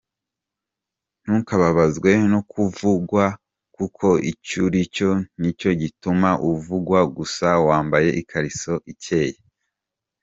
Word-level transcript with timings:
Ntukababazwe 1.23 2.11
no 2.31 2.39
kuvugwa 2.51 3.25
kuko 3.75 4.07
icyuricyo 4.31 5.09
nicyo 5.39 5.71
gituma 5.81 6.29
uvugwa 6.51 6.99
gusa 7.17 7.47
wambaye 7.67 8.09
ikariso 8.21 8.73
icyeye. 8.93 9.37